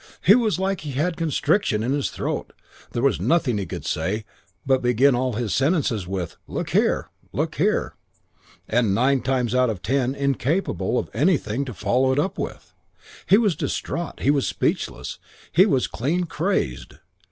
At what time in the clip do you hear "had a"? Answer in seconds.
0.93-1.15